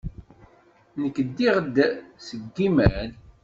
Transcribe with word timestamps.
Nekk 1.01 1.17
ddiɣ-d 1.27 1.77
seg 2.27 2.41
yimal. 2.55 3.09